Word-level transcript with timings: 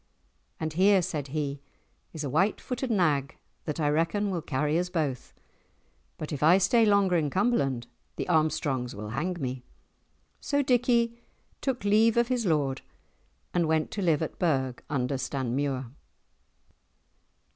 "And 0.59 0.73
here," 0.73 1.03
said 1.03 1.27
he, 1.27 1.61
"is 2.11 2.23
a 2.23 2.29
white 2.31 2.59
footed 2.59 2.89
nag 2.89 3.37
that 3.65 3.79
I 3.79 3.87
reckon 3.87 4.31
will 4.31 4.41
carry 4.41 4.79
us 4.79 4.89
both. 4.89 5.31
But 6.17 6.33
if 6.33 6.41
I 6.41 6.57
stay 6.57 6.85
longer 6.87 7.15
in 7.17 7.29
Cumberland 7.29 7.85
the 8.15 8.27
Armstrongs 8.27 8.95
will 8.95 9.09
hang 9.09 9.37
me." 9.39 9.61
So 10.39 10.63
Dickie 10.63 11.19
took 11.61 11.83
leave 11.83 12.17
of 12.17 12.29
his 12.29 12.47
lord 12.47 12.81
and 13.53 13.67
went 13.67 13.91
to 13.91 14.01
live 14.01 14.23
at 14.23 14.39
Burgh 14.39 14.81
under 14.89 15.19
Stanmuir. 15.19 15.91